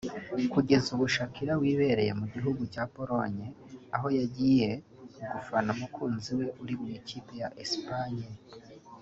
[0.53, 3.45] Kugeza ubu Shakira wibereye mu gihugu cya Pologne
[3.95, 4.69] aho yagiye
[5.33, 8.27] gufana umukunzi we uri mu ikipe ya Espagne